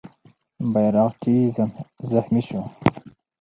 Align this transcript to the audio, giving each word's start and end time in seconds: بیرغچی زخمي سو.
بیرغچی 0.73 1.35
زخمي 2.11 2.41
سو. 2.47 2.59